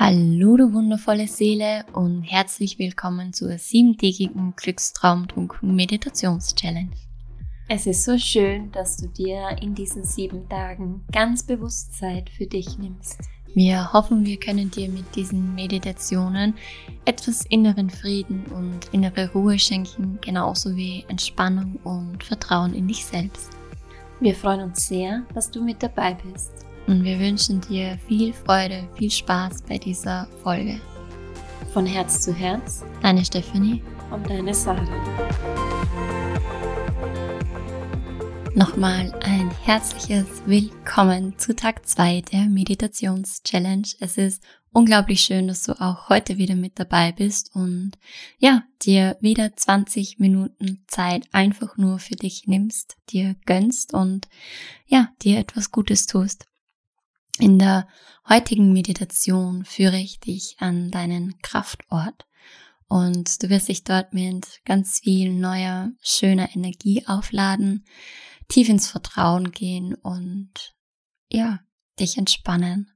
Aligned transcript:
Hallo, 0.00 0.56
du 0.56 0.72
wundervolle 0.72 1.26
Seele 1.26 1.84
und 1.92 2.22
herzlich 2.22 2.78
willkommen 2.78 3.32
zur 3.32 3.58
siebentägigen 3.58 4.54
Glückstraumtrunken 4.54 5.74
Meditations-Challenge. 5.74 6.92
Es 7.68 7.84
ist 7.84 8.04
so 8.04 8.16
schön, 8.16 8.70
dass 8.70 8.96
du 8.98 9.08
dir 9.08 9.56
in 9.60 9.74
diesen 9.74 10.04
sieben 10.04 10.48
Tagen 10.48 11.04
ganz 11.10 11.42
bewusst 11.42 11.98
Zeit 11.98 12.30
für 12.30 12.46
dich 12.46 12.78
nimmst. 12.78 13.22
Wir 13.54 13.92
hoffen, 13.92 14.24
wir 14.24 14.38
können 14.38 14.70
dir 14.70 14.88
mit 14.88 15.16
diesen 15.16 15.56
Meditationen 15.56 16.54
etwas 17.04 17.44
inneren 17.46 17.90
Frieden 17.90 18.44
und 18.54 18.94
innere 18.94 19.32
Ruhe 19.32 19.58
schenken, 19.58 20.20
genauso 20.20 20.76
wie 20.76 21.04
Entspannung 21.08 21.74
und 21.82 22.22
Vertrauen 22.22 22.72
in 22.72 22.86
dich 22.86 23.04
selbst. 23.04 23.50
Wir 24.20 24.36
freuen 24.36 24.60
uns 24.60 24.86
sehr, 24.86 25.24
dass 25.34 25.50
du 25.50 25.60
mit 25.60 25.82
dabei 25.82 26.16
bist 26.32 26.67
und 26.88 27.04
wir 27.04 27.20
wünschen 27.20 27.60
dir 27.60 27.98
viel 28.08 28.32
Freude, 28.32 28.88
viel 28.96 29.10
Spaß 29.10 29.62
bei 29.68 29.76
dieser 29.76 30.26
Folge. 30.42 30.80
Von 31.74 31.84
Herz 31.84 32.22
zu 32.22 32.32
Herz, 32.32 32.82
deine 33.02 33.22
Stephanie 33.22 33.82
und 34.10 34.28
deine 34.28 34.54
Sarah. 34.54 34.88
Nochmal 38.54 39.12
ein 39.22 39.50
herzliches 39.64 40.26
Willkommen 40.46 41.38
zu 41.38 41.54
Tag 41.54 41.86
2 41.86 42.22
der 42.22 42.46
Meditations-Challenge. 42.46 43.88
Es 44.00 44.16
ist 44.16 44.42
unglaublich 44.72 45.20
schön, 45.20 45.46
dass 45.46 45.64
du 45.64 45.78
auch 45.78 46.08
heute 46.08 46.38
wieder 46.38 46.56
mit 46.56 46.78
dabei 46.78 47.12
bist 47.12 47.54
und 47.54 47.92
ja, 48.38 48.64
dir 48.80 49.18
wieder 49.20 49.54
20 49.54 50.18
Minuten 50.20 50.84
Zeit 50.88 51.28
einfach 51.32 51.76
nur 51.76 51.98
für 51.98 52.16
dich 52.16 52.46
nimmst, 52.46 52.96
dir 53.10 53.36
gönnst 53.44 53.92
und 53.92 54.26
ja, 54.86 55.10
dir 55.20 55.38
etwas 55.38 55.70
Gutes 55.70 56.06
tust. 56.06 56.48
In 57.38 57.58
der 57.58 57.86
heutigen 58.28 58.72
Meditation 58.72 59.64
führe 59.64 59.98
ich 59.98 60.18
dich 60.18 60.56
an 60.58 60.90
deinen 60.90 61.38
Kraftort 61.40 62.26
und 62.88 63.42
du 63.42 63.48
wirst 63.48 63.68
dich 63.68 63.84
dort 63.84 64.12
mit 64.12 64.60
ganz 64.64 65.00
viel 65.00 65.32
neuer, 65.32 65.92
schöner 66.02 66.54
Energie 66.54 67.06
aufladen, 67.06 67.84
tief 68.48 68.68
ins 68.68 68.90
Vertrauen 68.90 69.52
gehen 69.52 69.94
und 69.94 70.74
ja, 71.30 71.60
dich 72.00 72.18
entspannen. 72.18 72.90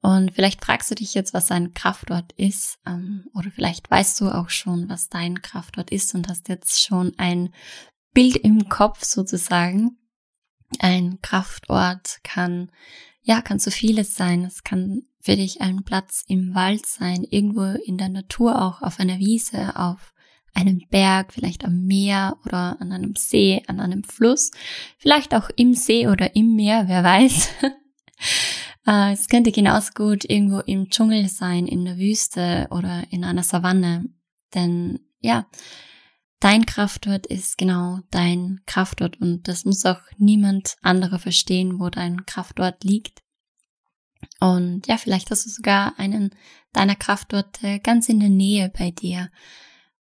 Und 0.00 0.32
vielleicht 0.34 0.64
fragst 0.64 0.90
du 0.90 0.96
dich 0.96 1.14
jetzt, 1.14 1.32
was 1.32 1.50
ein 1.50 1.72
Kraftort 1.72 2.32
ist, 2.32 2.78
ähm, 2.86 3.24
oder 3.34 3.50
vielleicht 3.50 3.90
weißt 3.90 4.20
du 4.20 4.28
auch 4.28 4.50
schon, 4.50 4.88
was 4.88 5.08
dein 5.08 5.42
Kraftort 5.42 5.90
ist 5.90 6.14
und 6.14 6.28
hast 6.28 6.48
jetzt 6.48 6.82
schon 6.82 7.12
ein 7.18 7.54
Bild 8.12 8.36
im 8.36 8.68
Kopf 8.68 9.04
sozusagen. 9.04 9.96
Ein 10.80 11.18
Kraftort 11.22 12.20
kann 12.22 12.70
ja, 13.24 13.40
kann 13.40 13.58
so 13.58 13.70
vieles 13.70 14.14
sein. 14.14 14.44
Es 14.44 14.62
kann 14.62 15.02
für 15.20 15.36
dich 15.36 15.62
ein 15.62 15.82
Platz 15.84 16.24
im 16.28 16.54
Wald 16.54 16.86
sein, 16.86 17.24
irgendwo 17.28 17.62
in 17.62 17.96
der 17.96 18.10
Natur 18.10 18.62
auch, 18.62 18.82
auf 18.82 19.00
einer 19.00 19.18
Wiese, 19.18 19.74
auf 19.76 20.12
einem 20.52 20.82
Berg, 20.90 21.32
vielleicht 21.32 21.64
am 21.64 21.86
Meer 21.86 22.36
oder 22.44 22.80
an 22.80 22.92
einem 22.92 23.16
See, 23.16 23.62
an 23.66 23.80
einem 23.80 24.04
Fluss, 24.04 24.50
vielleicht 24.98 25.34
auch 25.34 25.50
im 25.56 25.74
See 25.74 26.06
oder 26.06 26.36
im 26.36 26.54
Meer, 26.54 26.84
wer 26.86 27.02
weiß. 27.02 27.48
Äh, 28.86 29.14
es 29.14 29.28
könnte 29.28 29.50
genauso 29.50 29.92
gut 29.94 30.28
irgendwo 30.28 30.58
im 30.58 30.90
Dschungel 30.90 31.26
sein, 31.30 31.66
in 31.66 31.86
der 31.86 31.96
Wüste 31.96 32.66
oder 32.70 33.04
in 33.08 33.24
einer 33.24 33.42
Savanne. 33.42 34.04
Denn 34.54 35.00
ja, 35.20 35.46
dein 36.44 36.66
Kraftort 36.66 37.26
ist 37.26 37.56
genau 37.56 38.00
dein 38.10 38.60
Kraftort 38.66 39.18
und 39.18 39.48
das 39.48 39.64
muss 39.64 39.86
auch 39.86 40.02
niemand 40.18 40.76
anderer 40.82 41.18
verstehen, 41.18 41.80
wo 41.80 41.88
dein 41.88 42.26
Kraftort 42.26 42.84
liegt. 42.84 43.22
Und 44.40 44.86
ja, 44.86 44.98
vielleicht 44.98 45.30
hast 45.30 45.46
du 45.46 45.50
sogar 45.50 45.98
einen 45.98 46.34
deiner 46.74 46.96
Kraftorte 46.96 47.80
ganz 47.80 48.10
in 48.10 48.20
der 48.20 48.28
Nähe 48.28 48.70
bei 48.78 48.90
dir. 48.90 49.30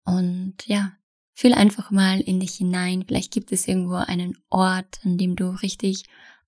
Und 0.06 0.58
ja, 0.68 0.94
fühl 1.34 1.54
einfach 1.54 1.90
mal 1.90 2.22
in 2.22 2.40
dich 2.40 2.54
hinein. 2.54 3.04
Vielleicht 3.08 3.34
gibt 3.34 3.52
es 3.52 3.68
irgendwo 3.68 3.96
einen 3.96 4.38
Ort, 4.52 5.00
an 5.04 5.18
dem 5.18 5.36
du 5.36 5.50
richtig 5.64 6.04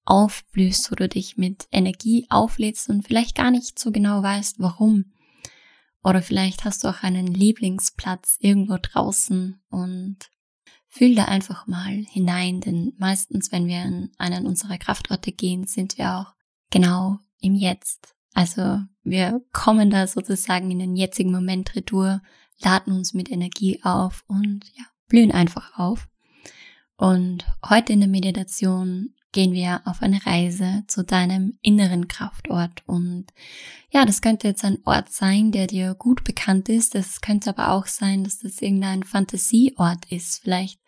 aufblühst, 0.05 0.91
wo 0.91 0.95
du 0.95 1.09
dich 1.09 1.35
mit 1.35 1.67
Energie 1.71 2.27
auflädst 2.29 2.89
und 2.89 3.07
vielleicht 3.07 3.35
gar 3.35 3.49
nicht 3.49 3.79
so 3.79 3.91
genau 3.91 4.21
weißt, 4.21 4.59
warum. 4.59 5.13
Oder 6.03 6.21
vielleicht 6.21 6.65
hast 6.65 6.83
du 6.83 6.87
auch 6.87 7.03
einen 7.03 7.27
Lieblingsplatz 7.27 8.37
irgendwo 8.39 8.77
draußen 8.81 9.61
und 9.69 10.17
fühl 10.87 11.15
da 11.15 11.25
einfach 11.25 11.67
mal 11.67 12.05
hinein, 12.09 12.61
denn 12.61 12.93
meistens, 12.97 13.51
wenn 13.51 13.67
wir 13.67 13.83
in 13.83 14.11
einen 14.17 14.47
unserer 14.47 14.77
Kraftorte 14.77 15.31
gehen, 15.31 15.67
sind 15.67 15.97
wir 15.97 16.15
auch 16.15 16.33
genau 16.71 17.19
im 17.39 17.53
Jetzt. 17.53 18.15
Also 18.33 18.79
wir 19.03 19.41
kommen 19.51 19.89
da 19.89 20.07
sozusagen 20.07 20.71
in 20.71 20.79
den 20.79 20.95
jetzigen 20.95 21.31
Moment 21.31 21.75
retour, 21.75 22.21
laden 22.59 22.93
uns 22.93 23.13
mit 23.13 23.29
Energie 23.29 23.81
auf 23.83 24.23
und 24.27 24.65
ja, 24.75 24.85
blühen 25.07 25.31
einfach 25.31 25.77
auf. 25.77 26.07
Und 26.97 27.45
heute 27.67 27.93
in 27.93 27.99
der 27.99 28.09
Meditation 28.09 29.13
gehen 29.31 29.53
wir 29.53 29.81
auf 29.85 30.01
eine 30.01 30.25
Reise 30.25 30.83
zu 30.87 31.03
deinem 31.03 31.57
inneren 31.61 32.07
Kraftort. 32.07 32.83
Und 32.87 33.27
ja, 33.91 34.05
das 34.05 34.21
könnte 34.21 34.47
jetzt 34.47 34.65
ein 34.65 34.79
Ort 34.85 35.11
sein, 35.11 35.51
der 35.51 35.67
dir 35.67 35.93
gut 35.95 36.23
bekannt 36.23 36.69
ist. 36.69 36.95
Das 36.95 37.21
könnte 37.21 37.49
aber 37.49 37.71
auch 37.71 37.85
sein, 37.87 38.23
dass 38.23 38.39
das 38.39 38.61
irgendein 38.61 39.03
Fantasieort 39.03 40.11
ist. 40.11 40.41
Vielleicht 40.41 40.79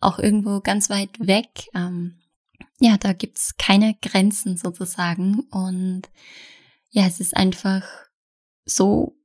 auch 0.00 0.18
irgendwo 0.18 0.60
ganz 0.60 0.90
weit 0.90 1.18
weg. 1.18 1.68
Ähm, 1.74 2.20
ja, 2.78 2.96
da 2.96 3.12
gibt's 3.12 3.56
keine 3.56 3.94
Grenzen 4.00 4.56
sozusagen. 4.56 5.40
Und 5.50 6.02
ja, 6.90 7.06
es 7.06 7.20
ist 7.20 7.36
einfach 7.36 7.82
so 8.64 9.16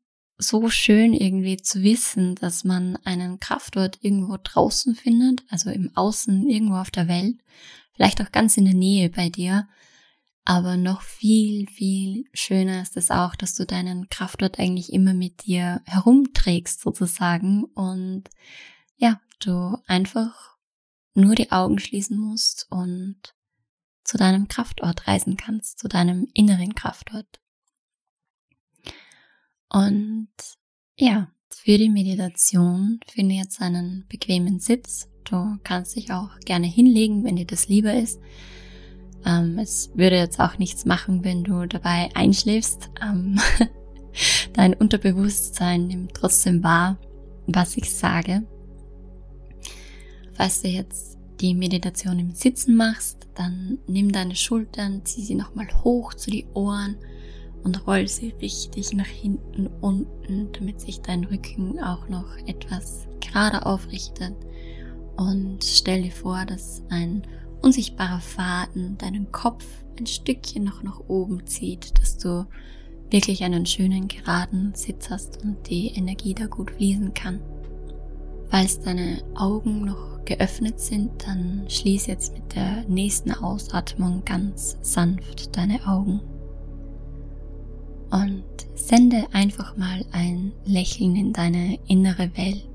so 0.42 0.70
schön 0.70 1.14
irgendwie 1.14 1.58
zu 1.58 1.84
wissen, 1.84 2.36
dass 2.36 2.64
man 2.64 2.96
einen 3.04 3.40
Kraftort 3.40 4.00
irgendwo 4.02 4.38
draußen 4.42 4.96
findet, 4.96 5.44
also 5.50 5.70
im 5.70 5.92
Außen, 5.96 6.48
irgendwo 6.48 6.76
auf 6.76 6.92
der 6.92 7.10
Welt, 7.10 7.36
vielleicht 8.00 8.22
auch 8.22 8.32
ganz 8.32 8.56
in 8.56 8.64
der 8.64 8.74
Nähe 8.74 9.10
bei 9.10 9.28
dir. 9.28 9.68
Aber 10.46 10.78
noch 10.78 11.02
viel, 11.02 11.68
viel 11.68 12.24
schöner 12.34 12.82
ist 12.82 12.96
es 12.96 13.12
auch, 13.12 13.36
dass 13.36 13.56
du 13.56 13.66
deinen 13.66 14.08
Kraftort 14.08 14.58
eigentlich 14.58 14.94
immer 14.94 15.14
mit 15.14 15.46
dir 15.46 15.82
herumträgst 15.86 16.80
sozusagen 16.80 17.66
und 17.66 18.30
ja, 18.96 19.20
du 19.42 19.78
einfach 19.86 20.56
nur 21.14 21.36
die 21.36 21.52
Augen 21.52 21.78
schließen 21.78 22.18
musst 22.18 22.68
und 22.70 23.36
zu 24.06 24.18
deinem 24.18 24.48
Kraftort 24.48 25.06
reisen 25.06 25.36
kannst, 25.36 25.80
zu 25.80 25.90
deinem 25.90 26.30
inneren 26.34 26.76
Kraftort. 26.76 27.42
Und 29.68 30.30
ja, 30.96 31.30
für 31.50 31.78
die 31.78 31.90
Meditation 31.90 33.02
finde 33.08 33.36
jetzt 33.36 33.62
einen 33.62 34.08
bequemen 34.08 34.62
Sitz. 34.62 35.10
Du 35.30 35.58
kannst 35.64 35.96
dich 35.96 36.12
auch 36.12 36.40
gerne 36.46 36.66
hinlegen, 36.66 37.24
wenn 37.24 37.36
dir 37.36 37.46
das 37.46 37.68
lieber 37.68 37.94
ist. 37.94 38.20
Ähm, 39.26 39.60
es 39.60 39.92
würde 39.94 40.18
jetzt 40.18 40.40
auch 40.40 40.58
nichts 40.58 40.86
machen, 40.86 41.24
wenn 41.24 41.44
du 41.44 41.68
dabei 41.68 42.10
einschläfst. 42.16 42.90
Ähm, 43.02 43.40
dein 44.54 44.74
Unterbewusstsein 44.74 45.88
nimmt 45.88 46.14
trotzdem 46.14 46.64
wahr, 46.64 46.98
was 47.46 47.78
ich 47.78 47.94
sage. 47.94 48.44
Falls 50.34 50.62
du 50.62 50.70
jetzt 50.70 51.18
die 51.42 51.54
Meditation 51.54 52.18
im 52.18 52.34
Sitzen 52.34 52.76
machst, 52.76 53.28
dann 53.36 53.78
nimm 53.88 54.12
deine 54.12 54.36
Schultern, 54.36 55.02
zieh 55.06 55.22
sie 55.22 55.36
nochmal 55.36 55.68
hoch 55.84 56.14
zu 56.14 56.32
die 56.32 56.48
Ohren 56.54 56.96
und 57.64 57.86
roll 57.86 58.08
sie 58.08 58.34
richtig 58.42 58.94
nach 58.94 59.06
hinten 59.06 59.68
unten, 59.68 60.52
damit 60.54 60.82
sich 60.82 61.02
dein 61.02 61.26
Rücken 61.26 61.80
auch 61.80 62.08
noch 62.10 62.38
etwas 62.48 63.08
gerade 63.20 63.66
aufrichtet. 63.66 64.34
Und 65.20 65.66
stell 65.66 66.04
dir 66.04 66.14
vor, 66.14 66.46
dass 66.46 66.82
ein 66.90 67.24
unsichtbarer 67.62 68.22
Faden 68.22 68.98
deinen 68.98 69.34
Kopf 69.34 69.66
ein 70.00 70.06
Stückchen 70.06 70.64
noch 70.64 70.82
nach 70.82 71.02
oben 71.10 71.46
zieht, 71.46 72.00
dass 72.00 72.18
du 72.18 72.46
wirklich 73.12 73.44
einen 73.44 73.66
schönen 73.66 74.08
geraden 74.08 74.74
Sitz 74.76 75.10
hast 75.10 75.44
und 75.44 75.70
die 75.70 75.88
Energie 75.88 76.34
da 76.34 76.46
gut 76.46 76.72
fließen 76.72 77.14
kann. 77.14 77.42
Falls 78.48 78.80
deine 78.80 79.22
Augen 79.36 79.84
noch 79.84 80.24
geöffnet 80.24 80.80
sind, 80.80 81.12
dann 81.28 81.66
schließ 81.68 82.08
jetzt 82.08 82.34
mit 82.34 82.56
der 82.56 82.86
nächsten 82.88 83.34
Ausatmung 83.34 84.24
ganz 84.24 84.78
sanft 84.82 85.58
deine 85.58 85.86
Augen 85.86 86.22
und 88.10 88.46
sende 88.74 89.28
einfach 89.34 89.76
mal 89.76 90.06
ein 90.14 90.54
Lächeln 90.64 91.18
in 91.18 91.34
deine 91.34 91.78
innere 91.88 92.32
Welt. 92.38 92.69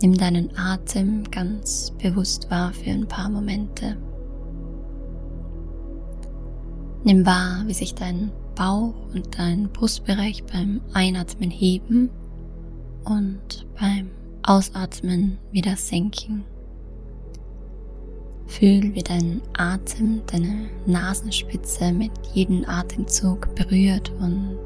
Nimm 0.00 0.14
deinen 0.14 0.56
Atem 0.56 1.24
ganz 1.30 1.92
bewusst 2.00 2.50
wahr 2.50 2.72
für 2.72 2.90
ein 2.90 3.08
paar 3.08 3.28
Momente. 3.28 3.96
Nimm 7.02 7.26
wahr, 7.26 7.64
wie 7.66 7.74
sich 7.74 7.94
dein 7.94 8.30
Bauch 8.54 8.94
und 9.12 9.38
dein 9.38 9.68
Brustbereich 9.70 10.44
beim 10.44 10.80
Einatmen 10.92 11.50
heben 11.50 12.10
und 13.04 13.66
beim 13.80 14.10
Ausatmen 14.42 15.38
wieder 15.50 15.76
senken. 15.76 16.44
Fühl, 18.46 18.94
wie 18.94 19.02
dein 19.02 19.42
Atem 19.56 20.22
deine 20.26 20.68
Nasenspitze 20.86 21.92
mit 21.92 22.12
jedem 22.32 22.64
Atemzug 22.66 23.54
berührt 23.54 24.12
und 24.20 24.58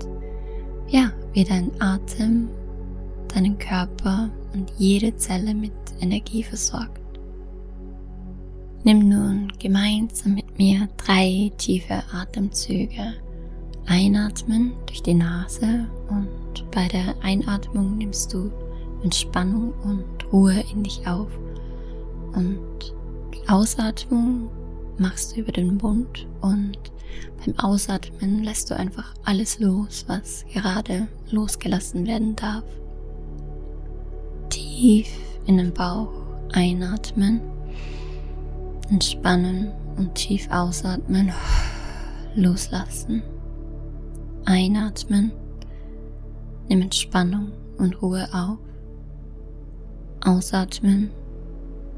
ja, 0.88 1.10
wie 1.32 1.44
dein 1.44 1.70
Atem 1.80 2.48
deinen 3.34 3.58
Körper 3.58 4.30
und 4.52 4.72
jede 4.78 5.16
Zelle 5.16 5.54
mit 5.54 5.72
Energie 6.00 6.42
versorgt. 6.42 7.00
Nimm 8.84 9.08
nun 9.08 9.52
gemeinsam 9.58 10.34
mit 10.34 10.58
mir 10.58 10.88
drei 10.96 11.52
tiefe 11.56 12.02
Atemzüge. 12.12 13.14
Einatmen 13.86 14.72
durch 14.86 15.02
die 15.02 15.14
Nase 15.14 15.86
und 16.08 16.70
bei 16.70 16.88
der 16.88 17.14
Einatmung 17.22 17.98
nimmst 17.98 18.32
du 18.32 18.50
Entspannung 19.02 19.72
und 19.84 20.32
Ruhe 20.32 20.64
in 20.72 20.84
dich 20.84 21.06
auf 21.06 21.28
und 22.34 22.94
die 23.34 23.48
Ausatmung 23.48 24.50
machst 24.98 25.36
du 25.36 25.40
über 25.40 25.52
den 25.52 25.76
Mund 25.76 26.26
und 26.40 26.78
beim 27.44 27.58
Ausatmen 27.58 28.42
lässt 28.44 28.70
du 28.70 28.76
einfach 28.76 29.14
alles 29.24 29.58
los, 29.58 30.04
was 30.06 30.44
gerade 30.52 31.08
losgelassen 31.30 32.06
werden 32.06 32.36
darf. 32.36 32.64
Tief 34.82 35.16
in 35.46 35.58
den 35.58 35.72
Bauch 35.72 36.10
einatmen, 36.54 37.40
entspannen 38.90 39.70
und 39.96 40.12
tief 40.16 40.48
ausatmen, 40.50 41.30
loslassen. 42.34 43.22
Einatmen, 44.44 45.30
nimm 46.68 46.82
Entspannung 46.82 47.52
und 47.78 48.02
Ruhe 48.02 48.26
auf. 48.32 48.58
Ausatmen 50.24 51.12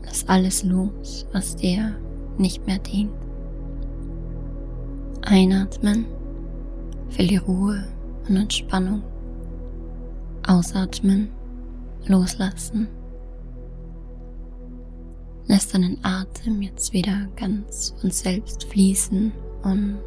Lass 0.04 0.28
alles 0.28 0.62
los, 0.62 1.26
was 1.32 1.56
dir 1.56 1.96
nicht 2.37 2.66
mehr 2.66 2.80
dient. 2.80 3.14
Einatmen, 5.22 6.04
die 7.19 7.38
Ruhe 7.38 7.82
und 8.28 8.37
Entspannung. 8.37 9.02
Ausatmen, 10.46 11.30
loslassen. 12.06 12.88
Lass 15.46 15.68
deinen 15.68 15.98
Atem 16.02 16.62
jetzt 16.62 16.92
wieder 16.92 17.28
ganz 17.36 17.94
von 18.00 18.10
selbst 18.10 18.64
fließen 18.64 19.32
und 19.62 19.98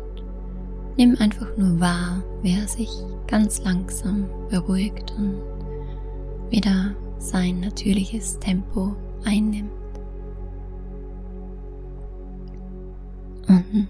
nimm 0.97 1.15
einfach 1.19 1.55
nur 1.57 1.79
wahr, 1.79 2.23
wie 2.41 2.59
er 2.59 2.67
sich 2.67 2.89
ganz 3.27 3.63
langsam 3.63 4.27
beruhigt 4.49 5.13
und 5.17 5.41
wieder 6.49 6.95
sein 7.19 7.59
natürliches 7.59 8.39
Tempo 8.39 8.95
einnimmt. 9.25 9.71
Und 13.47 13.88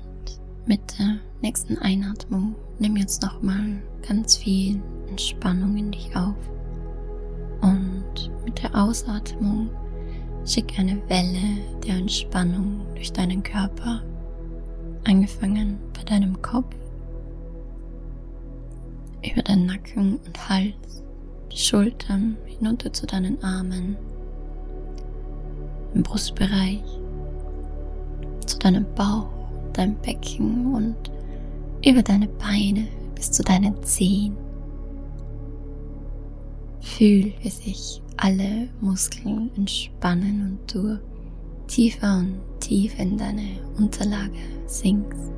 mit 0.65 0.81
der 1.00 1.19
nächsten 1.42 1.77
Einatmung 1.77 2.56
nimm 2.80 2.98
jetzt 2.98 3.21
nochmal 3.24 3.81
ganz 4.07 4.38
viel 4.38 4.81
Entspannung 5.09 5.77
in 5.77 5.92
dich 5.92 6.15
auf. 6.15 6.36
Mit 8.48 8.64
der 8.64 8.74
Ausatmung 8.82 9.70
schick 10.46 10.80
eine 10.80 10.98
Welle 11.10 11.58
der 11.86 11.96
Entspannung 11.98 12.80
durch 12.96 13.12
deinen 13.12 13.44
Körper, 13.44 14.02
angefangen 15.04 15.78
bei 15.94 16.02
deinem 16.04 16.42
Kopf, 16.42 16.74
über 19.22 19.42
deinen 19.42 19.66
Nacken 19.66 20.18
und 20.26 20.50
Hals, 20.50 21.04
die 21.52 21.58
Schultern 21.58 22.38
hinunter 22.46 22.94
zu 22.94 23.06
deinen 23.06 23.44
Armen, 23.44 23.98
im 25.94 26.04
Brustbereich, 26.04 26.86
zu 28.46 28.60
deinem 28.60 28.86
Bauch 28.96 29.28
deinem 29.74 29.96
Becken 29.96 30.74
und 30.74 30.96
über 31.86 32.02
deine 32.02 32.30
Beine 32.30 32.88
bis 33.14 33.30
zu 33.30 33.44
deinen 33.44 33.84
Zehen. 33.84 34.47
Fühl, 36.88 37.34
wie 37.42 37.50
sich 37.50 38.01
alle 38.16 38.69
Muskeln 38.81 39.51
entspannen 39.56 40.60
und 40.60 40.74
du 40.74 41.00
tiefer 41.68 42.18
und 42.19 42.39
tiefer 42.60 43.04
in 43.04 43.18
deine 43.18 43.60
Unterlage 43.78 44.39
sinkst. 44.66 45.31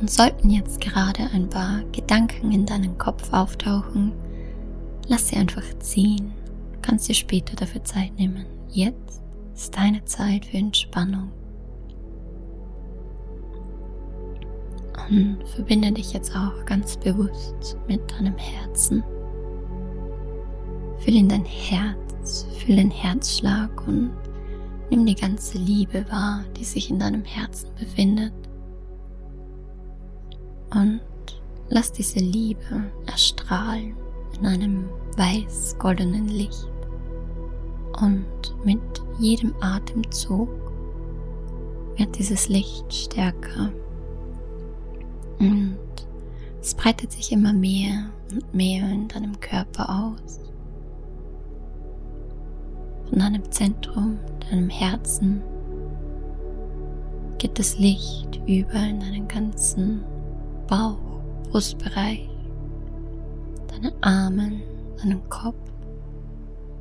Und 0.00 0.10
sollten 0.10 0.50
jetzt 0.50 0.80
gerade 0.80 1.30
ein 1.32 1.48
paar 1.48 1.82
Gedanken 1.92 2.52
in 2.52 2.66
deinen 2.66 2.98
Kopf 2.98 3.32
auftauchen, 3.32 4.12
lass 5.06 5.28
sie 5.28 5.36
einfach 5.36 5.64
ziehen. 5.78 6.32
Du 6.72 6.78
kannst 6.82 7.08
dir 7.08 7.14
später 7.14 7.56
dafür 7.56 7.84
Zeit 7.84 8.14
nehmen. 8.18 8.44
Jetzt 8.68 9.22
ist 9.54 9.76
deine 9.76 10.04
Zeit 10.04 10.46
für 10.46 10.58
Entspannung. 10.58 11.30
Und 15.08 15.38
verbinde 15.54 15.92
dich 15.92 16.12
jetzt 16.12 16.34
auch 16.36 16.64
ganz 16.66 16.96
bewusst 16.96 17.76
mit 17.88 18.00
deinem 18.12 18.36
Herzen. 18.36 19.02
Fühl 20.98 21.16
in 21.16 21.28
dein 21.28 21.44
Herz, 21.44 22.46
fühl 22.58 22.76
den 22.76 22.90
Herzschlag 22.90 23.70
und 23.86 24.10
nimm 24.90 25.06
die 25.06 25.14
ganze 25.14 25.58
Liebe 25.58 26.04
wahr, 26.10 26.44
die 26.56 26.64
sich 26.64 26.90
in 26.90 26.98
deinem 26.98 27.24
Herzen 27.24 27.68
befindet. 27.78 28.32
Und 30.72 31.00
lass 31.68 31.92
diese 31.92 32.20
Liebe 32.20 32.84
erstrahlen 33.06 33.96
in 34.38 34.46
einem 34.46 34.88
weiß-goldenen 35.16 36.28
Licht. 36.28 36.68
Und 38.00 38.26
mit 38.64 38.80
jedem 39.18 39.54
Atemzug 39.60 40.48
wird 41.96 42.16
dieses 42.18 42.48
Licht 42.48 42.92
stärker 42.92 43.72
und 45.40 45.76
es 46.60 46.74
breitet 46.74 47.12
sich 47.12 47.32
immer 47.32 47.52
mehr 47.52 48.10
und 48.30 48.54
mehr 48.54 48.88
in 48.90 49.08
deinem 49.08 49.40
Körper 49.40 49.88
aus. 49.88 50.38
Von 53.08 53.18
deinem 53.18 53.50
Zentrum, 53.50 54.18
deinem 54.50 54.68
Herzen, 54.68 55.42
geht 57.38 57.58
das 57.58 57.78
Licht 57.78 58.40
über 58.46 58.74
in 58.74 59.00
deinen 59.00 59.26
ganzen 59.26 60.04
Bauch, 60.68 61.22
Brustbereich, 61.50 62.28
deine 63.68 63.92
Armen, 64.02 64.62
deinen 65.02 65.26
Kopf 65.30 65.56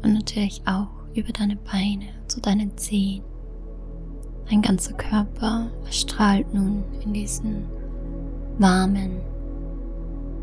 und 0.03 0.13
natürlich 0.13 0.61
auch 0.67 0.89
über 1.15 1.31
deine 1.31 1.55
Beine 1.55 2.07
zu 2.27 2.41
deinen 2.41 2.77
Zehen. 2.77 3.23
Dein 4.49 4.61
ganzer 4.61 4.93
Körper 4.93 5.71
erstrahlt 5.85 6.53
nun 6.53 6.83
in 7.03 7.13
diesen 7.13 7.78
warmen, 8.59 9.21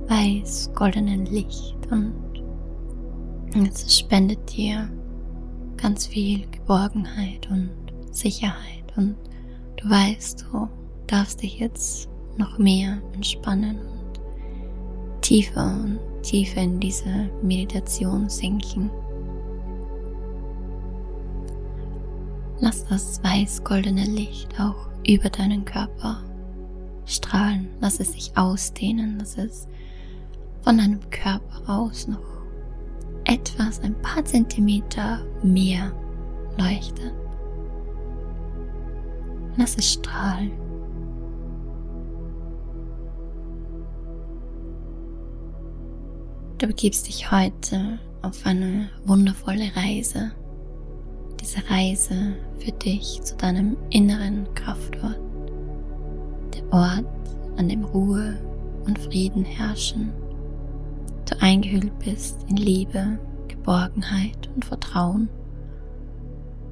weiß-goldenen 0.08 1.26
Licht 1.26 1.76
und 1.90 2.14
es 3.54 3.98
spendet 3.98 4.56
dir 4.56 4.90
ganz 5.76 6.06
viel 6.06 6.46
Geborgenheit 6.50 7.48
und 7.50 7.70
Sicherheit 8.10 8.84
und 8.96 9.16
du 9.76 9.90
weißt, 9.90 10.46
du 10.50 10.68
darfst 11.06 11.42
dich 11.42 11.58
jetzt 11.58 12.08
noch 12.38 12.58
mehr 12.58 12.98
entspannen 13.14 13.78
und 13.78 15.22
tiefer 15.22 15.78
und 15.84 15.98
tiefer 16.22 16.62
in 16.62 16.80
diese 16.80 17.30
Meditation 17.42 18.28
sinken. 18.28 18.90
Lass 22.60 22.86
das 22.86 23.22
weiß-goldene 23.22 24.04
Licht 24.04 24.58
auch 24.58 24.88
über 25.06 25.28
deinen 25.28 25.64
Körper 25.64 26.22
strahlen, 27.06 27.68
lass 27.80 28.00
es 28.00 28.12
sich 28.12 28.36
ausdehnen, 28.36 29.16
lass 29.18 29.38
es 29.38 29.66
von 30.62 30.78
deinem 30.78 31.00
Körper 31.10 31.62
aus 31.68 32.08
noch 32.08 32.36
etwas, 33.24 33.80
ein 33.80 33.94
paar 34.02 34.24
Zentimeter 34.24 35.24
mehr 35.42 35.92
leuchtet. 36.58 37.12
Lass 39.56 39.76
es 39.78 39.94
strahlen. 39.94 40.52
Du 46.58 46.66
begibst 46.66 47.06
dich 47.06 47.30
heute 47.30 47.98
auf 48.22 48.44
eine 48.44 48.88
wundervolle 49.04 49.74
Reise. 49.76 50.32
Diese 51.40 51.58
Reise 51.68 52.34
führt 52.58 52.84
dich 52.84 53.20
zu 53.22 53.36
deinem 53.36 53.76
inneren 53.90 54.46
Kraftort. 54.54 55.25
Ort, 56.76 57.06
an 57.56 57.70
dem 57.70 57.84
Ruhe 57.84 58.36
und 58.84 58.98
Frieden 58.98 59.46
herrschen. 59.46 60.12
Du 61.24 61.40
eingehüllt 61.40 61.98
bist 62.00 62.44
in 62.50 62.56
Liebe, 62.58 63.18
Geborgenheit 63.48 64.50
und 64.54 64.62
Vertrauen. 64.62 65.30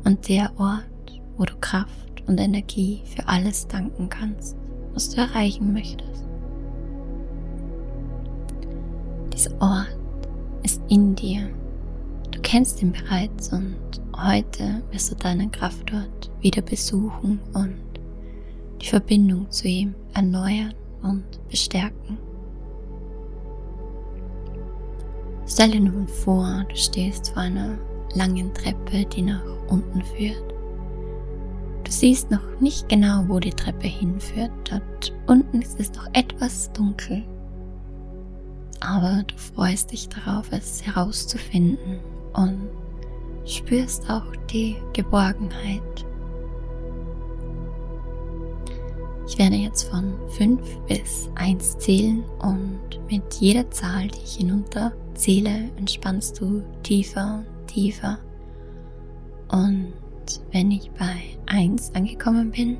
Und 0.04 0.28
der 0.28 0.50
Ort, 0.58 1.22
wo 1.38 1.44
du 1.44 1.54
Kraft 1.58 2.22
und 2.26 2.38
Energie 2.38 3.00
für 3.06 3.26
alles 3.26 3.66
danken 3.66 4.10
kannst, 4.10 4.58
was 4.92 5.08
du 5.08 5.22
erreichen 5.22 5.72
möchtest. 5.72 6.26
Dieser 9.32 9.52
Ort 9.62 9.96
ist 10.64 10.82
in 10.90 11.14
dir. 11.14 11.48
Du 12.30 12.42
kennst 12.42 12.82
ihn 12.82 12.92
bereits 12.92 13.54
und 13.54 13.78
heute 14.14 14.82
wirst 14.90 15.12
du 15.12 15.16
deinen 15.16 15.50
Kraftort 15.50 16.30
wieder 16.42 16.60
besuchen 16.60 17.40
und 17.54 17.83
die 18.84 18.90
Verbindung 18.90 19.50
zu 19.50 19.66
ihm 19.66 19.94
erneuern 20.12 20.74
und 21.02 21.24
bestärken. 21.48 22.18
Stell 25.46 25.70
dir 25.70 25.80
nun 25.80 26.06
vor, 26.06 26.64
du 26.68 26.76
stehst 26.76 27.30
vor 27.30 27.42
einer 27.42 27.78
langen 28.14 28.52
Treppe, 28.52 29.06
die 29.06 29.22
nach 29.22 29.42
unten 29.68 30.02
führt. 30.02 30.54
Du 31.84 31.90
siehst 31.90 32.30
noch 32.30 32.60
nicht 32.60 32.88
genau, 32.88 33.24
wo 33.28 33.40
die 33.40 33.50
Treppe 33.50 33.86
hinführt. 33.86 34.52
Dort 34.70 35.14
unten 35.26 35.62
ist 35.62 35.80
es 35.80 35.92
noch 35.94 36.08
etwas 36.12 36.70
dunkel. 36.72 37.24
Aber 38.80 39.22
du 39.26 39.36
freust 39.36 39.92
dich 39.92 40.08
darauf, 40.08 40.50
es 40.50 40.84
herauszufinden 40.84 42.00
und 42.34 42.68
spürst 43.46 44.10
auch 44.10 44.34
die 44.50 44.76
Geborgenheit. 44.92 45.93
Ich 49.26 49.38
werde 49.38 49.56
jetzt 49.56 49.84
von 49.88 50.14
5 50.30 50.60
bis 50.86 51.30
1 51.34 51.78
zählen 51.78 52.22
und 52.40 52.80
mit 53.10 53.34
jeder 53.34 53.70
Zahl, 53.70 54.08
die 54.08 54.22
ich 54.22 54.36
hinunter 54.36 54.92
zähle, 55.14 55.70
entspannst 55.76 56.40
du 56.40 56.62
tiefer 56.82 57.42
und 57.58 57.66
tiefer. 57.66 58.18
Und 59.50 59.92
wenn 60.52 60.70
ich 60.70 60.90
bei 60.92 61.16
1 61.46 61.94
angekommen 61.94 62.50
bin, 62.50 62.76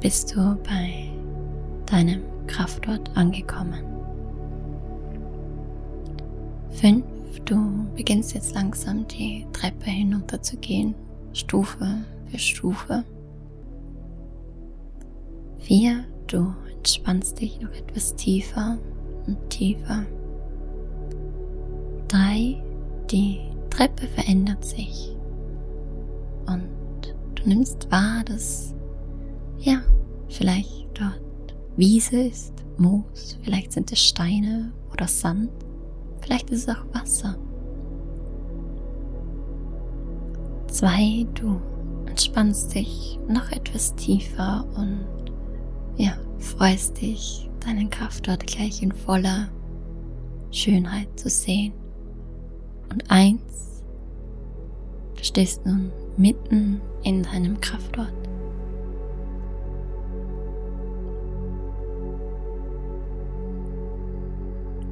bist 0.00 0.34
du 0.34 0.56
bei 0.62 1.10
deinem 1.86 2.22
Kraftort 2.46 3.16
angekommen. 3.16 3.84
5. 6.70 7.04
Du 7.44 7.86
beginnst 7.96 8.34
jetzt 8.34 8.54
langsam 8.54 9.06
die 9.08 9.44
Treppe 9.52 9.90
hinunter 9.90 10.40
zu 10.40 10.56
gehen, 10.56 10.94
Stufe 11.32 11.86
für 12.30 12.38
Stufe. 12.38 13.04
4. 15.60 16.04
Du 16.26 16.54
entspannst 16.76 17.40
dich 17.40 17.60
noch 17.60 17.72
etwas 17.72 18.14
tiefer 18.16 18.78
und 19.26 19.50
tiefer. 19.50 20.04
3. 22.08 22.62
Die 23.10 23.40
Treppe 23.70 24.06
verändert 24.08 24.64
sich 24.64 25.16
und 26.46 27.14
du 27.34 27.48
nimmst 27.48 27.90
wahr, 27.90 28.22
dass 28.24 28.74
ja, 29.58 29.80
vielleicht 30.28 30.88
dort 30.94 31.20
Wiese 31.76 32.22
ist, 32.22 32.52
Moos, 32.76 33.38
vielleicht 33.42 33.72
sind 33.72 33.92
es 33.92 34.00
Steine 34.00 34.72
oder 34.92 35.06
Sand, 35.06 35.50
vielleicht 36.20 36.50
ist 36.50 36.68
es 36.68 36.74
auch 36.74 36.84
Wasser. 36.94 37.36
Zwei, 40.66 41.26
du 41.34 41.60
entspannst 42.06 42.74
dich 42.74 43.18
noch 43.28 43.50
etwas 43.52 43.94
tiefer 43.96 44.64
und 44.76 45.04
ja, 46.00 46.12
freust 46.38 47.00
dich, 47.00 47.50
deinen 47.60 47.90
Kraft 47.90 48.26
dort 48.26 48.46
gleich 48.46 48.82
in 48.82 48.90
voller 48.90 49.48
Schönheit 50.50 51.08
zu 51.18 51.28
sehen. 51.28 51.74
Und 52.90 53.08
eins, 53.10 53.82
du 55.16 55.22
stehst 55.22 55.66
nun 55.66 55.92
mitten 56.16 56.80
in 57.02 57.22
deinem 57.22 57.60
Kraftort. 57.60 58.14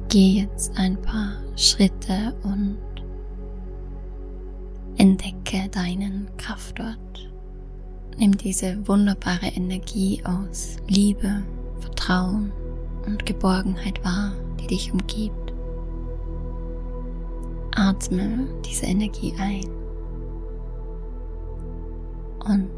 Geh 0.09 0.41
jetzt 0.41 0.77
ein 0.77 0.99
paar 1.01 1.33
Schritte 1.55 2.35
und 2.43 2.77
entdecke 4.97 5.69
deinen 5.69 6.29
Kraftort. 6.37 7.28
Nimm 8.19 8.35
diese 8.35 8.85
wunderbare 8.85 9.47
Energie 9.55 10.21
aus 10.25 10.75
Liebe, 10.89 11.41
Vertrauen 11.79 12.51
und 13.05 13.25
Geborgenheit 13.25 14.03
wahr, 14.03 14.33
die 14.59 14.67
dich 14.67 14.91
umgibt. 14.91 15.53
Atme 17.73 18.45
diese 18.65 18.87
Energie 18.87 19.33
ein 19.39 19.63
und 22.45 22.69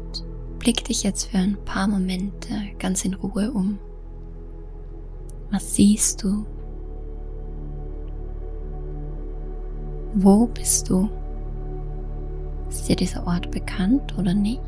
blick 0.60 0.84
dich 0.84 1.02
jetzt 1.02 1.24
für 1.24 1.38
ein 1.38 1.58
paar 1.64 1.88
Momente 1.88 2.54
ganz 2.78 3.04
in 3.04 3.14
Ruhe 3.14 3.50
um. 3.50 3.80
Was 5.50 5.74
siehst 5.74 6.22
du? 6.22 6.46
Wo 10.14 10.46
bist 10.46 10.88
du? 10.88 11.10
Ist 12.68 12.88
dir 12.88 12.94
dieser 12.94 13.26
Ort 13.26 13.50
bekannt 13.50 14.16
oder 14.16 14.34
nicht? 14.34 14.62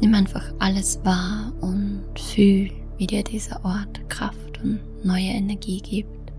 Nimm 0.00 0.14
einfach 0.14 0.52
alles 0.58 1.00
wahr 1.04 1.52
und 1.60 2.02
fühl, 2.18 2.70
wie 2.98 3.06
dir 3.06 3.22
dieser 3.22 3.64
Ort 3.64 4.08
Kraft 4.08 4.60
und 4.62 4.80
neue 5.04 5.28
Energie 5.28 5.80
gibt. 5.80 6.32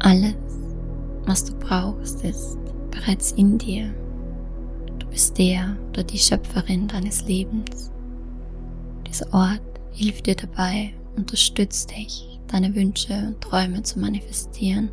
Alles, 0.00 0.36
was 1.26 1.44
du 1.44 1.54
brauchst, 1.58 2.24
ist 2.24 2.56
bereits 2.90 3.32
in 3.32 3.58
dir. 3.58 3.92
Du 4.98 5.06
bist 5.08 5.36
der 5.36 5.76
oder 5.90 6.02
die 6.02 6.18
Schöpferin 6.18 6.88
deines 6.88 7.26
Lebens. 7.26 7.90
Dieser 9.06 9.32
Ort 9.34 9.60
hilft 9.92 10.26
dir 10.26 10.36
dabei, 10.36 10.94
unterstützt 11.16 11.90
dich, 11.90 12.40
deine 12.46 12.74
Wünsche 12.74 13.12
und 13.28 13.40
Träume 13.40 13.82
zu 13.82 13.98
manifestieren 13.98 14.90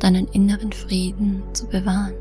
deinen 0.00 0.26
inneren 0.28 0.72
Frieden 0.72 1.42
zu 1.52 1.66
bewahren. 1.66 2.14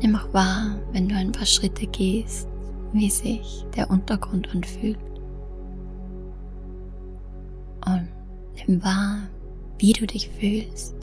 Nimm 0.00 0.14
auch 0.14 0.32
wahr, 0.32 0.78
wenn 0.92 1.08
du 1.08 1.16
ein 1.16 1.32
paar 1.32 1.46
Schritte 1.46 1.86
gehst, 1.86 2.48
wie 2.92 3.10
sich 3.10 3.64
der 3.74 3.90
Untergrund 3.90 4.54
anfühlt. 4.54 4.98
Und 7.84 8.08
nimm 8.66 8.84
wahr, 8.84 9.18
wie 9.78 9.92
du 9.92 10.06
dich 10.06 10.30
fühlst. 10.30 10.94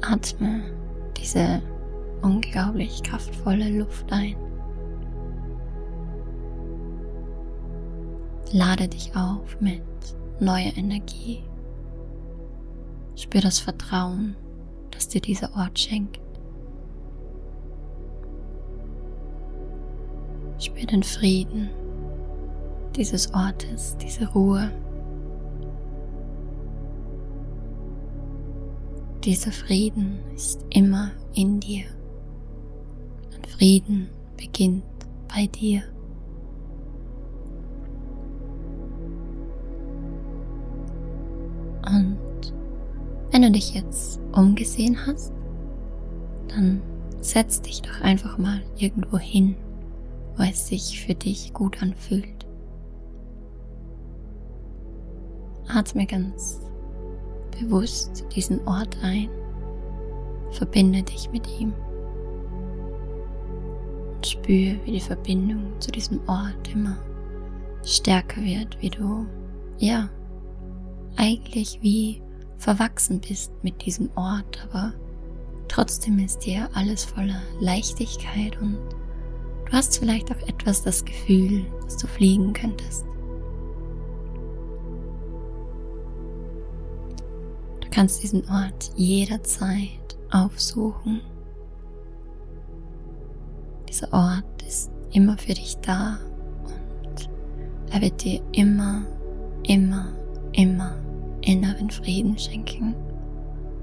Atme 0.00 0.62
diese 1.16 1.62
unglaublich 2.22 3.02
kraftvolle 3.02 3.78
Luft 3.78 4.10
ein. 4.12 4.36
Lade 8.52 8.88
dich 8.88 9.14
auf 9.16 9.60
mit 9.60 9.82
neuer 10.42 10.76
Energie. 10.76 11.42
Spür 13.14 13.40
das 13.40 13.58
Vertrauen, 13.58 14.36
das 14.90 15.08
dir 15.08 15.20
dieser 15.20 15.54
Ort 15.56 15.78
schenkt. 15.78 16.20
Spür 20.58 20.86
den 20.86 21.02
Frieden 21.02 21.70
dieses 22.96 23.32
Ortes, 23.32 23.96
diese 23.96 24.30
Ruhe. 24.32 24.70
Dieser 29.24 29.52
Frieden 29.52 30.18
ist 30.34 30.64
immer 30.70 31.12
in 31.34 31.60
dir. 31.60 31.84
Und 33.34 33.46
Frieden 33.46 34.10
beginnt 34.36 34.84
bei 35.28 35.46
dir. 35.46 35.82
Wenn 43.42 43.52
du 43.52 43.58
dich 43.58 43.74
jetzt 43.74 44.20
umgesehen 44.30 44.96
hast, 45.04 45.32
dann 46.46 46.80
setz 47.20 47.60
dich 47.60 47.82
doch 47.82 48.00
einfach 48.00 48.38
mal 48.38 48.62
irgendwo 48.76 49.18
hin, 49.18 49.56
wo 50.36 50.44
es 50.44 50.68
sich 50.68 51.04
für 51.04 51.16
dich 51.16 51.52
gut 51.52 51.82
anfühlt. 51.82 52.46
Atme 55.66 56.06
ganz 56.06 56.60
bewusst 57.58 58.24
diesen 58.32 58.60
Ort 58.68 58.96
ein. 59.02 59.28
Verbinde 60.52 61.02
dich 61.02 61.28
mit 61.32 61.48
ihm. 61.58 61.72
Und 64.14 64.24
spüre, 64.24 64.78
wie 64.84 64.92
die 64.92 65.00
Verbindung 65.00 65.72
zu 65.80 65.90
diesem 65.90 66.20
Ort 66.28 66.72
immer 66.72 66.96
stärker 67.84 68.40
wird, 68.40 68.80
wie 68.80 68.90
du, 68.90 69.26
ja, 69.78 70.08
eigentlich 71.16 71.80
wie 71.82 72.21
verwachsen 72.62 73.20
bist 73.20 73.52
mit 73.62 73.84
diesem 73.84 74.10
Ort, 74.16 74.66
aber 74.70 74.92
trotzdem 75.68 76.18
ist 76.18 76.44
dir 76.46 76.68
alles 76.74 77.04
voller 77.04 77.42
Leichtigkeit 77.60 78.60
und 78.60 78.78
du 79.66 79.72
hast 79.72 79.98
vielleicht 79.98 80.30
auch 80.30 80.48
etwas 80.48 80.82
das 80.82 81.04
Gefühl, 81.04 81.64
dass 81.84 81.96
du 81.96 82.06
fliegen 82.06 82.52
könntest. 82.52 83.04
kannst 87.92 88.22
diesen 88.22 88.48
Ort 88.48 88.90
jederzeit 88.96 90.16
aufsuchen. 90.32 91.20
Dieser 93.88 94.12
Ort 94.12 94.62
ist 94.66 94.90
immer 95.12 95.36
für 95.36 95.54
dich 95.54 95.76
da 95.82 96.18
und 96.64 97.28
Er 97.90 98.00
wird 98.00 98.24
dir 98.24 98.42
immer, 98.52 99.02
immer, 99.62 100.08
immer 100.52 100.96
inneren 101.42 101.90
Frieden 101.90 102.38
schenken 102.38 102.94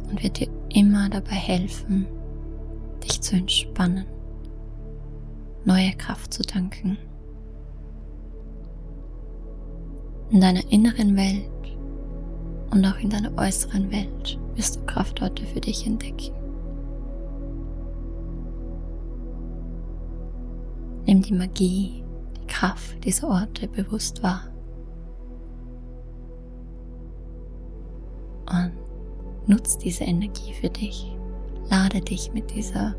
und 0.09 0.23
wird 0.23 0.39
dir 0.39 0.49
immer 0.73 1.09
dabei 1.09 1.35
helfen, 1.35 2.07
dich 3.03 3.21
zu 3.21 3.35
entspannen, 3.35 4.05
neue 5.65 5.91
Kraft 5.93 6.33
zu 6.33 6.43
tanken. 6.43 6.97
In 10.31 10.41
deiner 10.41 10.71
inneren 10.71 11.15
Welt 11.15 11.49
und 12.71 12.85
auch 12.85 12.99
in 12.99 13.09
deiner 13.09 13.35
äußeren 13.37 13.91
Welt 13.91 14.39
wirst 14.55 14.75
du 14.75 14.85
Kraftorte 14.85 15.45
für 15.45 15.59
dich 15.59 15.87
entdecken. 15.87 16.35
Nimm 21.05 21.23
die 21.23 21.33
Magie, 21.33 22.03
die 22.37 22.47
Kraft 22.47 23.03
dieser 23.03 23.29
Orte 23.29 23.67
bewusst 23.67 24.21
wahr. 24.21 24.48
Nutz 29.49 29.77
diese 29.77 30.03
Energie 30.03 30.53
für 30.53 30.69
dich. 30.69 31.11
Lade 31.69 32.01
dich 32.01 32.31
mit 32.33 32.53
dieser 32.53 32.95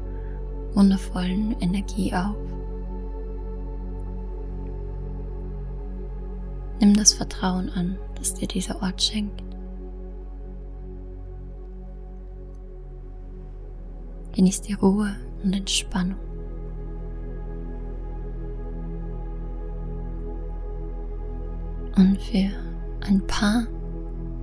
wundervollen 0.75 1.57
Energie 1.61 2.13
auf. 2.13 2.37
Nimm 6.81 6.95
das 6.95 7.13
Vertrauen 7.13 7.71
an, 7.71 7.99
das 8.17 8.35
dir 8.35 8.49
dieser 8.49 8.83
Ort 8.83 9.01
schenkt. 9.01 9.43
Genieß 14.33 14.63
die 14.63 14.75
Ruhe 14.75 15.15
und 15.45 15.55
Entspannung. 15.55 16.19
Und 21.97 22.21
für 22.23 22.51
ein 23.07 23.25
paar 23.27 23.67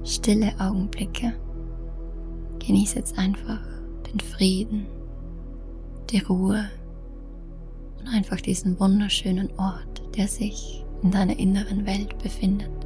stille 0.03 0.53
Augenblicke 0.59 1.33
genieß 2.67 2.95
jetzt 2.95 3.17
einfach 3.17 3.61
den 4.11 4.19
Frieden, 4.19 4.87
die 6.09 6.19
Ruhe 6.19 6.69
und 7.99 8.07
einfach 8.09 8.41
diesen 8.41 8.79
wunderschönen 8.79 9.49
Ort, 9.57 10.03
der 10.17 10.27
sich 10.27 10.85
in 11.01 11.11
deiner 11.11 11.39
inneren 11.39 11.85
Welt 11.85 12.17
befindet. 12.19 12.76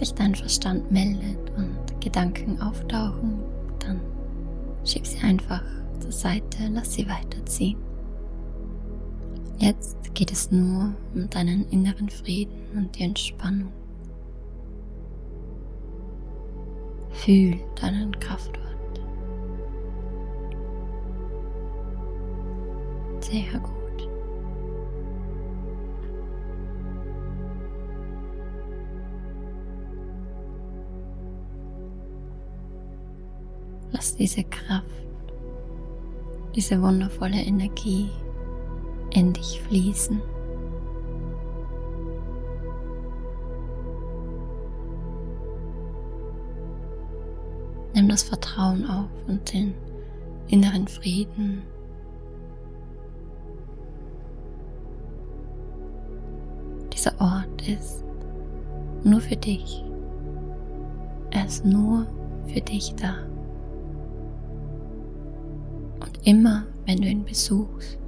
Sich 0.00 0.14
dein 0.14 0.34
Verstand 0.34 0.90
meldet 0.90 1.38
und 1.56 1.78
Gedanken 2.00 2.60
auftauchen, 2.60 3.38
dann 3.80 4.00
schieb 4.84 5.06
sie 5.06 5.18
einfach 5.18 5.62
zur 6.00 6.12
Seite, 6.12 6.68
lass 6.70 6.94
sie 6.94 7.06
weiterziehen. 7.06 7.78
Jetzt 9.58 9.98
geht 10.14 10.32
es 10.32 10.50
nur 10.50 10.94
um 11.14 11.28
deinen 11.28 11.68
inneren 11.68 12.08
Frieden 12.08 12.62
und 12.74 12.98
die 12.98 13.02
Entspannung. 13.02 13.72
Fühl 17.10 17.58
deinen 17.78 18.18
Kraftort. 18.18 18.56
Sehr 23.20 23.60
gut. 23.60 23.79
Lass 33.92 34.16
diese 34.16 34.44
Kraft, 34.44 34.84
diese 36.54 36.80
wundervolle 36.80 37.40
Energie 37.42 38.10
in 39.10 39.32
dich 39.32 39.60
fließen. 39.62 40.20
Nimm 47.94 48.08
das 48.08 48.22
Vertrauen 48.22 48.88
auf 48.88 49.10
und 49.26 49.52
den 49.52 49.74
inneren 50.48 50.86
Frieden. 50.86 51.62
Dieser 56.92 57.12
Ort 57.20 57.68
ist 57.68 58.04
nur 59.04 59.20
für 59.20 59.36
dich. 59.36 59.84
Er 61.30 61.46
ist 61.46 61.64
nur 61.64 62.06
für 62.46 62.60
dich 62.60 62.94
da. 62.94 63.29
Immer 66.24 66.66
wenn 66.86 67.00
du 67.00 67.08
ihn 67.08 67.24
besuchst, 67.24 67.98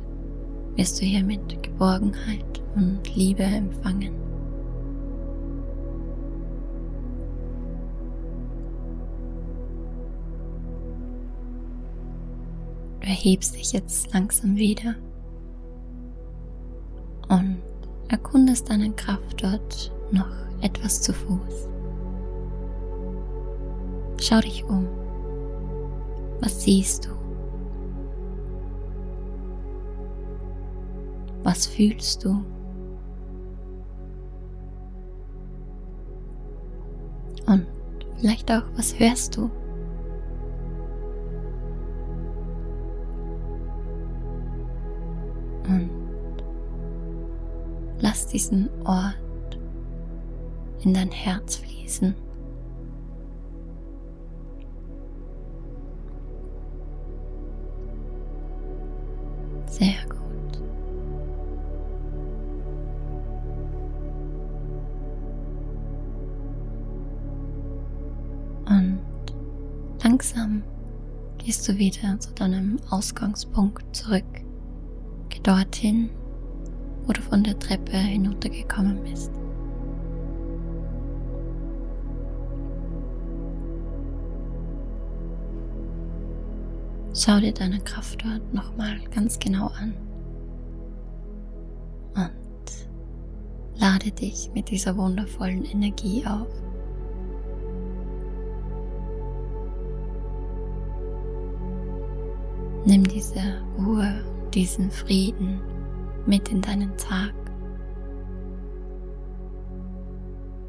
wirst 0.76 1.00
du 1.00 1.04
hier 1.06 1.24
mit 1.24 1.62
Geborgenheit 1.62 2.62
und 2.74 3.00
Liebe 3.14 3.42
empfangen. 3.42 4.12
Du 13.00 13.06
erhebst 13.08 13.56
dich 13.56 13.72
jetzt 13.72 14.12
langsam 14.12 14.56
wieder 14.56 14.94
und 17.28 17.62
erkundest 18.08 18.68
deinen 18.68 18.94
Kraftort 18.94 19.92
noch 20.10 20.28
etwas 20.60 21.00
zu 21.00 21.12
Fuß. 21.14 21.68
Schau 24.20 24.40
dich 24.40 24.64
um. 24.64 24.86
Was 26.40 26.62
siehst 26.62 27.06
du? 27.06 27.10
Was 31.52 31.66
fühlst 31.66 32.24
du? 32.24 32.30
Und 37.46 37.66
vielleicht 38.16 38.50
auch, 38.50 38.62
was 38.74 38.98
hörst 38.98 39.36
du? 39.36 39.50
Und 45.68 45.90
lass 48.00 48.26
diesen 48.28 48.70
Ort 48.86 49.58
in 50.80 50.94
dein 50.94 51.10
Herz 51.10 51.56
fließen. 51.56 52.14
Sehr 59.66 59.92
gut. 60.08 60.21
Gehst 71.44 71.68
du 71.68 71.76
wieder 71.76 72.18
zu 72.20 72.32
deinem 72.34 72.78
Ausgangspunkt 72.90 73.96
zurück. 73.96 74.24
Geh 75.28 75.40
dorthin, 75.42 76.10
wo 77.04 77.12
du 77.12 77.20
von 77.20 77.42
der 77.42 77.58
Treppe 77.58 77.96
hinuntergekommen 77.96 79.02
bist. 79.02 79.32
Schau 87.14 87.40
dir 87.40 87.52
deine 87.52 87.80
Kraft 87.80 88.24
dort 88.24 88.54
nochmal 88.54 89.00
ganz 89.14 89.38
genau 89.38 89.66
an 89.78 89.94
und 92.14 93.80
lade 93.80 94.10
dich 94.12 94.50
mit 94.54 94.70
dieser 94.70 94.96
wundervollen 94.96 95.64
Energie 95.64 96.24
auf. 96.24 96.61
Nimm 102.84 103.04
diese 103.06 103.40
Ruhe, 103.78 104.24
diesen 104.52 104.90
Frieden 104.90 105.60
mit 106.26 106.48
in 106.48 106.60
deinen 106.60 106.96
Tag 106.96 107.32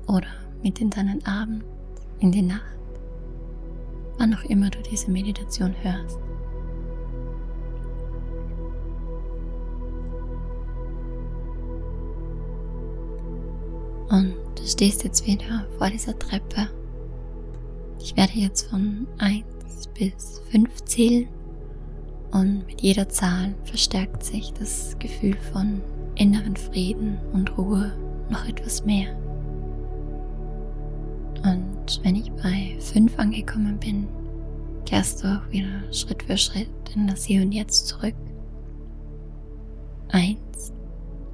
oder 0.08 0.28
mit 0.62 0.80
in 0.80 0.92
deinen 0.92 1.26
Abend, 1.26 1.64
in 2.20 2.32
die 2.32 2.44
Nacht, 2.44 2.62
wann 4.20 4.36
auch 4.36 4.44
immer 4.44 4.70
du 4.70 4.80
diese 4.84 5.10
Meditation 5.10 5.74
hörst. 5.82 6.20
Und 14.10 14.36
du 14.56 14.68
stehst 14.68 15.04
jetzt 15.04 15.26
wieder 15.26 15.66
vor 15.80 15.90
dieser 15.90 16.18
Treppe. 16.20 16.70
Ich 18.00 18.16
werde 18.16 18.34
jetzt 18.34 18.70
von 18.70 19.08
1 19.18 19.44
bis 19.96 20.44
5 20.52 20.86
zählen 20.86 21.28
und 22.34 22.66
mit 22.66 22.82
jeder 22.82 23.08
Zahl 23.10 23.54
verstärkt 23.64 24.24
sich 24.24 24.52
das 24.54 24.98
Gefühl 24.98 25.38
von 25.54 25.82
inneren 26.16 26.56
Frieden 26.56 27.20
und 27.32 27.56
Ruhe 27.58 27.94
noch 28.30 28.48
etwas 28.48 28.84
mehr. 28.84 29.08
Und 31.44 32.02
wenn 32.04 32.16
ich 32.16 32.32
bei 32.32 32.76
5 32.80 33.20
angekommen 33.20 33.78
bin, 33.78 34.08
kehrst 34.86 35.24
du 35.24 35.28
auch 35.28 35.52
wieder 35.52 35.68
Schritt 35.92 36.24
für 36.24 36.38
Schritt 36.38 36.70
in 36.96 37.08
das 37.08 37.24
Hier 37.24 37.42
und 37.44 37.52
Jetzt 37.52 37.88
zurück. 37.88 38.16
1. 40.10 40.38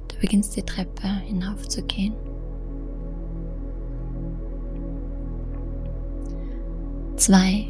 Du 0.08 0.16
beginnst 0.20 0.56
die 0.56 0.62
Treppe 0.62 1.08
hinaufzugehen. 1.24 2.14
2. 7.16 7.66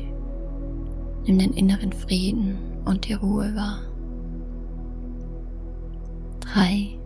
Nimm 1.27 1.39
den 1.39 1.53
inneren 1.53 1.93
Frieden 1.93 2.70
und 2.85 3.09
die 3.09 3.15
Ruhe 3.15 3.55
wahr. 3.55 3.81
3. 6.41 6.99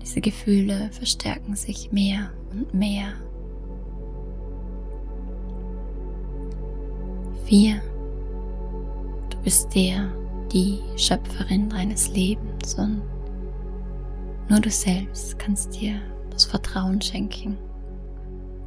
Diese 0.00 0.20
Gefühle 0.20 0.90
verstärken 0.92 1.56
sich 1.56 1.90
mehr 1.90 2.30
und 2.52 2.72
mehr. 2.74 3.14
4. 7.46 7.80
Du 9.30 9.38
bist 9.42 9.74
der, 9.74 10.12
die 10.52 10.80
Schöpferin 10.96 11.68
deines 11.68 12.10
Lebens 12.10 12.74
und 12.74 13.02
nur 14.48 14.60
du 14.60 14.70
selbst 14.70 15.38
kannst 15.38 15.80
dir 15.80 16.00
das 16.30 16.44
Vertrauen 16.44 17.00
schenken, 17.00 17.56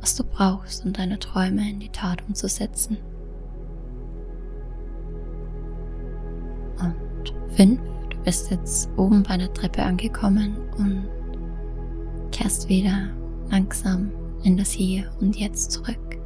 was 0.02 0.15
du 0.15 0.23
brauchst, 0.23 0.86
um 0.86 0.93
deine 0.93 1.19
Träume 1.19 1.69
in 1.69 1.80
die 1.80 1.89
Tat 1.89 2.23
umzusetzen. 2.28 2.97
5. 7.58 7.80
Du 8.12 8.17
bist 8.24 8.52
jetzt 8.52 8.88
oben 8.98 9.24
bei 9.24 9.36
der 9.36 9.52
Treppe 9.52 9.82
angekommen 9.82 10.58
und 10.78 11.08
kehrst 12.32 12.70
wieder 12.70 13.10
langsam 13.50 14.12
in 14.43 14.58
das 14.58 14.70
Hier 14.70 15.12
und 15.20 15.36
Jetzt 15.36 15.72
zurück. 15.72 16.20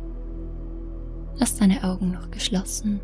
Lass 1.37 1.55
deine 1.55 1.85
Augen 1.85 2.11
noch 2.11 2.29
geschlossen. 2.31 2.99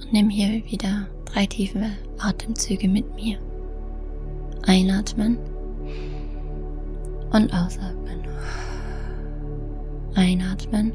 Und 0.00 0.12
nimm 0.12 0.28
hier 0.28 0.64
wieder 0.64 1.06
drei 1.24 1.46
tiefe 1.46 1.84
Atemzüge 2.18 2.88
mit 2.88 3.14
mir. 3.14 3.38
Einatmen 4.66 5.38
und 7.30 7.54
ausatmen. 7.54 8.26
Einatmen 10.16 10.92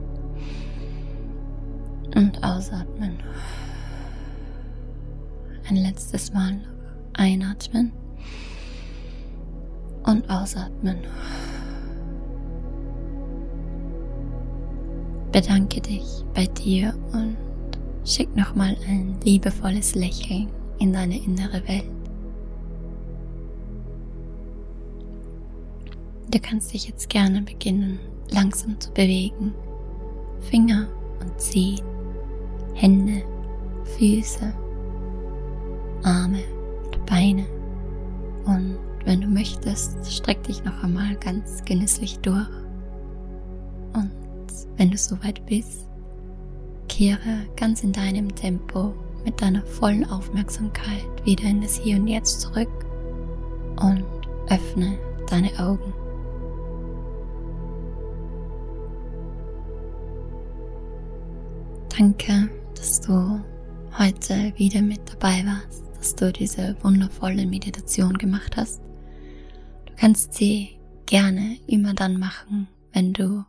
und 2.13 2.43
ausatmen. 2.43 3.17
Ein 5.69 5.75
letztes 5.75 6.31
Mal 6.31 6.61
einatmen 7.13 7.91
und 10.05 10.29
ausatmen. 10.29 10.99
Bedanke 15.33 15.81
dich 15.81 16.23
bei 16.33 16.45
dir 16.45 16.93
und 17.11 17.35
schick 18.05 18.33
nochmal 18.33 18.77
ein 18.87 19.17
liebevolles 19.25 19.93
Lächeln 19.95 20.47
in 20.79 20.93
deine 20.93 21.17
innere 21.17 21.61
Welt. 21.67 21.91
Du 26.31 26.39
kannst 26.39 26.73
dich 26.73 26.87
jetzt 26.87 27.09
gerne 27.09 27.41
beginnen, 27.41 27.99
langsam 28.29 28.79
zu 28.79 28.91
bewegen. 28.93 29.53
Finger 30.39 30.87
und 31.19 31.41
Zehen, 31.41 31.83
Hände, 32.73 33.23
Füße, 33.97 34.53
Arme 36.03 36.43
und 36.85 37.05
Beine. 37.05 37.45
Und 38.45 38.77
wenn 39.05 39.21
du 39.21 39.27
möchtest, 39.27 40.11
streck 40.11 40.43
dich 40.43 40.63
noch 40.63 40.83
einmal 40.83 41.15
ganz 41.15 41.63
genüsslich 41.65 42.19
durch. 42.19 42.47
Und 43.93 44.11
wenn 44.77 44.91
du 44.91 44.97
soweit 44.97 45.45
bist, 45.45 45.87
kehre 46.87 47.45
ganz 47.55 47.83
in 47.83 47.91
deinem 47.91 48.33
Tempo 48.35 48.93
mit 49.23 49.41
deiner 49.41 49.61
vollen 49.65 50.09
Aufmerksamkeit 50.09 51.25
wieder 51.25 51.43
in 51.43 51.61
das 51.61 51.75
Hier 51.77 51.97
und 51.97 52.07
Jetzt 52.07 52.41
zurück 52.41 52.69
und 53.81 54.03
öffne 54.49 54.97
deine 55.29 55.51
Augen. 55.59 55.93
Danke, 61.97 62.49
dass 62.75 63.01
du 63.01 63.41
heute 63.97 64.53
wieder 64.55 64.81
mit 64.81 65.01
dabei 65.11 65.43
warst, 65.45 65.83
dass 65.97 66.15
du 66.15 66.31
diese 66.31 66.81
wundervolle 66.83 67.45
Meditation 67.45 68.17
gemacht 68.17 68.57
hast. 68.57 68.81
Du 69.85 69.93
kannst 69.95 70.33
sie 70.33 70.79
gerne 71.05 71.57
immer 71.67 71.93
dann 71.93 72.19
machen, 72.19 72.67
wenn 72.93 73.13
du 73.13 73.45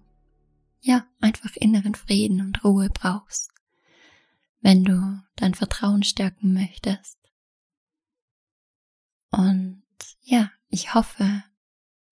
ja, 0.80 1.06
einfach 1.20 1.54
inneren 1.56 1.94
Frieden 1.94 2.40
und 2.40 2.64
Ruhe 2.64 2.88
brauchst, 2.88 3.50
wenn 4.60 4.84
du 4.84 5.22
dein 5.36 5.54
Vertrauen 5.54 6.02
stärken 6.02 6.52
möchtest. 6.52 7.18
Und 9.30 9.82
ja, 10.22 10.50
ich 10.68 10.94
hoffe, 10.94 11.44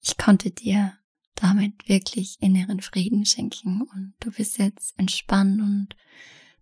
ich 0.00 0.16
konnte 0.16 0.50
dir 0.50 0.92
damit 1.34 1.88
wirklich 1.88 2.36
inneren 2.40 2.80
Frieden 2.80 3.24
schenken 3.24 3.82
und 3.82 4.14
du 4.20 4.30
bist 4.30 4.58
jetzt 4.58 4.98
entspannt 4.98 5.60
und 5.60 5.96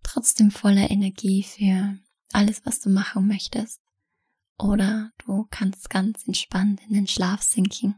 trotzdem 0.03 0.51
voller 0.51 0.91
Energie 0.91 1.43
für 1.43 1.97
alles, 2.33 2.65
was 2.65 2.81
du 2.81 2.89
machen 2.89 3.27
möchtest. 3.27 3.81
Oder 4.57 5.11
du 5.25 5.47
kannst 5.49 5.89
ganz 5.89 6.25
entspannt 6.25 6.81
in 6.87 6.93
den 6.93 7.07
Schlaf 7.07 7.41
sinken. 7.41 7.95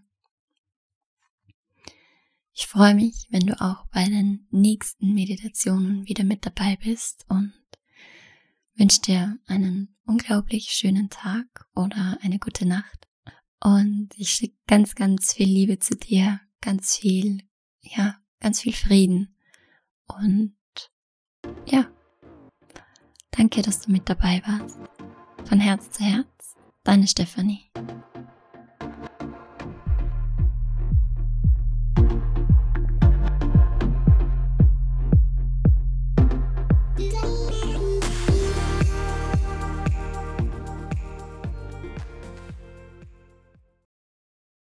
Ich 2.53 2.65
freue 2.65 2.95
mich, 2.95 3.27
wenn 3.29 3.45
du 3.45 3.61
auch 3.61 3.85
bei 3.91 4.03
den 4.05 4.47
nächsten 4.49 5.13
Meditationen 5.13 6.07
wieder 6.07 6.23
mit 6.23 6.43
dabei 6.43 6.75
bist 6.77 7.23
und 7.29 7.53
wünsche 8.73 9.01
dir 9.01 9.37
einen 9.45 9.95
unglaublich 10.05 10.69
schönen 10.69 11.09
Tag 11.09 11.67
oder 11.75 12.17
eine 12.21 12.39
gute 12.39 12.65
Nacht. 12.65 13.07
Und 13.59 14.09
ich 14.15 14.29
schicke 14.29 14.57
ganz, 14.65 14.95
ganz 14.95 15.33
viel 15.33 15.47
Liebe 15.47 15.77
zu 15.77 15.95
dir, 15.95 16.39
ganz 16.61 16.97
viel, 16.97 17.43
ja, 17.81 18.19
ganz 18.39 18.61
viel 18.61 18.73
Frieden. 18.73 19.35
Und 20.07 20.55
ja, 21.67 21.91
danke, 23.37 23.61
dass 23.61 23.81
du 23.81 23.91
mit 23.91 24.09
dabei 24.09 24.41
warst. 24.45 24.79
Von 25.45 25.59
Herz 25.59 25.91
zu 25.91 26.03
Herz, 26.03 26.55
deine 26.83 27.07
Stefanie. 27.07 27.61